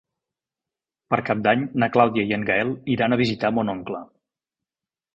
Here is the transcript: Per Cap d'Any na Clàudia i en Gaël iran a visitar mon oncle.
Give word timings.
Per 1.15 1.19
Cap 1.27 1.43
d'Any 1.49 1.67
na 1.85 1.91
Clàudia 1.97 2.27
i 2.31 2.35
en 2.41 2.49
Gaël 2.51 2.75
iran 2.97 3.15
a 3.19 3.23
visitar 3.23 3.55
mon 3.61 3.75
oncle. 3.79 4.07